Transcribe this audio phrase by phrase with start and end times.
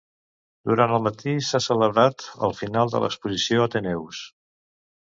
[0.69, 4.29] Durant el matí s'ha celebrat el final de l'exposició Ateneus.